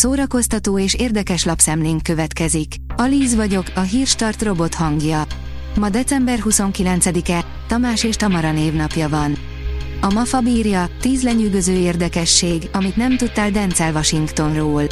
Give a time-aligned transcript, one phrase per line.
[0.00, 2.74] szórakoztató és érdekes lapszemlénk következik.
[2.96, 5.26] Alíz vagyok, a hírstart robot hangja.
[5.76, 9.36] Ma december 29-e, Tamás és Tamara névnapja van.
[10.00, 14.84] A MAFA bírja, 10 lenyűgöző érdekesség, amit nem tudtál Denzel Washingtonról.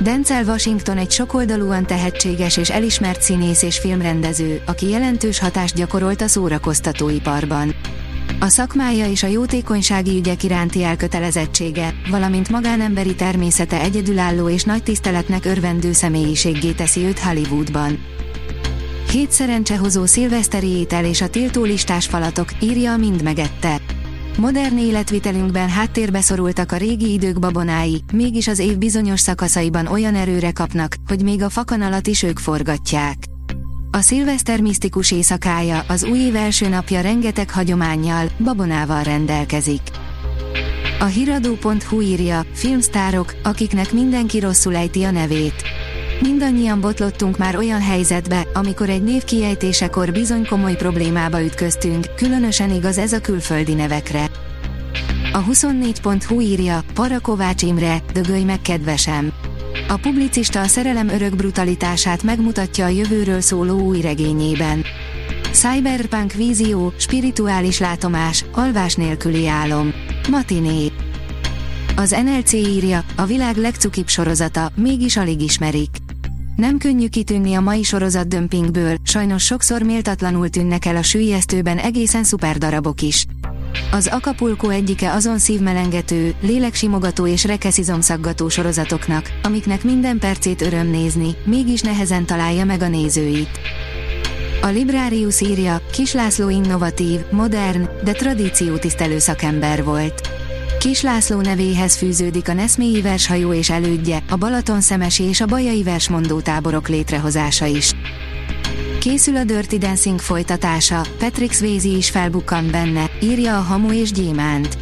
[0.00, 6.28] Denzel Washington egy sokoldalúan tehetséges és elismert színész és filmrendező, aki jelentős hatást gyakorolt a
[6.28, 7.74] szórakoztatóiparban.
[8.40, 15.44] A szakmája és a jótékonysági ügyek iránti elkötelezettsége, valamint magánemberi természete egyedülálló és nagy tiszteletnek
[15.44, 17.98] örvendő személyiséggé teszi őt Hollywoodban.
[19.10, 23.80] Hét szerencsehozó szilveszteri étel és a tiltó listás falatok, írja Mind megette.
[24.38, 30.50] Modern életvitelünkben háttérbe szorultak a régi idők babonái, mégis az év bizonyos szakaszaiban olyan erőre
[30.50, 33.16] kapnak, hogy még a fakanalat is ők forgatják.
[33.94, 39.80] A szilveszter misztikus éjszakája, az új év első napja rengeteg hagyományjal, babonával rendelkezik.
[41.00, 45.62] A hiradó.hu írja, filmstárok, akiknek mindenki rosszul ejti a nevét.
[46.20, 52.98] Mindannyian botlottunk már olyan helyzetbe, amikor egy név kiejtésekor bizony komoly problémába ütköztünk, különösen igaz
[52.98, 54.30] ez a külföldi nevekre.
[55.32, 59.32] A 24.hu írja, Para Kovács Imre, dögölj meg kedvesem.
[59.88, 64.84] A publicista a szerelem örök brutalitását megmutatja a jövőről szóló új regényében.
[65.52, 69.92] Cyberpunk vízió, spirituális látomás, alvás nélküli álom.
[70.30, 70.92] Matiné.
[71.96, 75.96] Az NLC írja, a világ legcukibb sorozata, mégis alig ismerik.
[76.56, 82.24] Nem könnyű kitűnni a mai sorozat dömpingből, sajnos sokszor méltatlanul tűnnek el a sűjesztőben egészen
[82.24, 83.26] szuper darabok is.
[83.90, 91.80] Az Acapulco egyike azon szívmelengető, léleksimogató és rekeszizomszaggató sorozatoknak, amiknek minden percét öröm nézni, mégis
[91.80, 93.60] nehezen találja meg a nézőit.
[94.62, 100.28] A Librarius írja, Kis László innovatív, modern, de tradíciótisztelő szakember volt.
[100.78, 105.82] Kis László nevéhez fűződik a Neszmélyi vershajó és elődje, a Balaton szemesi és a Bajai
[105.82, 107.92] versmondó táborok létrehozása is.
[109.04, 114.78] Készül a Dirty Dancing folytatása, Patrick Swayze is felbukkant benne, írja a Hamu és Gyémánt.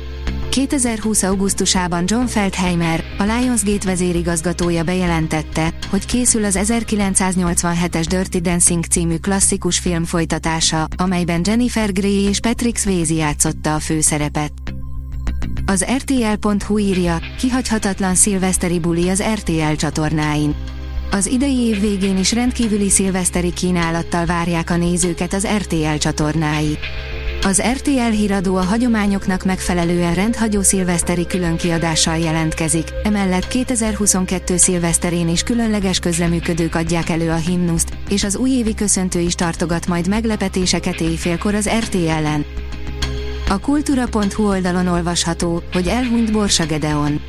[0.51, 1.23] 2020.
[1.23, 9.79] augusztusában John Feldheimer, a Lionsgate vezérigazgatója bejelentette, hogy készül az 1987-es Dirty Dancing című klasszikus
[9.79, 14.53] film folytatása, amelyben Jennifer Grey és Patrick Swayze játszotta a főszerepet.
[15.67, 20.55] Az RTL.hu írja, kihagyhatatlan szilveszteri buli az RTL csatornáin.
[21.15, 26.79] Az idei év végén is rendkívüli szilveszteri kínálattal várják a nézőket az RTL csatornái.
[27.43, 35.99] Az RTL híradó a hagyományoknak megfelelően rendhagyó szilveszteri különkiadással jelentkezik, emellett 2022 szilveszterén is különleges
[35.99, 41.71] közleműködők adják elő a himnuszt, és az újévi köszöntő is tartogat majd meglepetéseket éjfélkor az
[41.79, 42.45] RTL-en.
[43.49, 47.21] A kultúra.hu oldalon olvasható, hogy elhunyt Borsa Gedeon.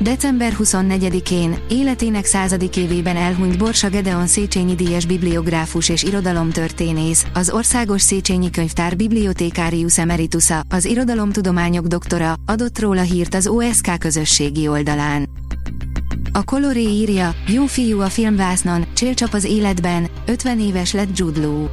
[0.00, 8.02] December 24-én, életének századik évében elhunyt Borsa Gedeon Széchenyi díjas bibliográfus és irodalomtörténész, az Országos
[8.02, 15.28] Széchenyi Könyvtár bibliotekárius emeritusa, az irodalomtudományok doktora, adott róla hírt az OSK közösségi oldalán.
[16.32, 21.66] A Coloré írja, jó fiú a filmvásznon, csélcsap az életben, 50 éves lett Jude Law.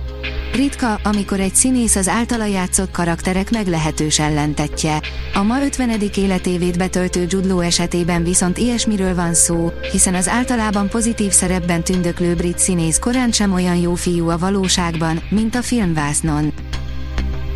[0.56, 5.00] Ritka, amikor egy színész az általa játszott karakterek meglehetős ellentetje.
[5.34, 6.02] A ma 50.
[6.16, 12.60] életévét betöltő Judló esetében viszont ilyesmiről van szó, hiszen az általában pozitív szerepben tündöklő brit
[12.60, 16.54] színész korán sem olyan jó fiú a valóságban, mint a filmvásznon.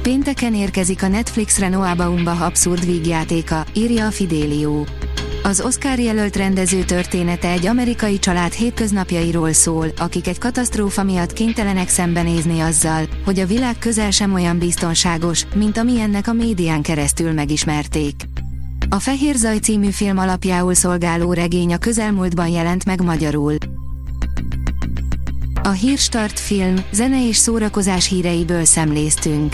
[0.01, 4.83] Pénteken érkezik a Netflixre Noah Baumbach abszurd vígjátéka, írja a Fidelio.
[5.47, 11.89] Az Oscar jelölt rendező története egy amerikai család hétköznapjairól szól, akik egy katasztrófa miatt kénytelenek
[11.89, 18.15] szembenézni azzal, hogy a világ közel sem olyan biztonságos, mint amilyennek a médián keresztül megismerték.
[18.89, 23.55] A Fehér Zaj című film alapjául szolgáló regény a közelmúltban jelent meg magyarul.
[25.63, 29.53] A Hírstart film, zene és szórakozás híreiből szemléztünk.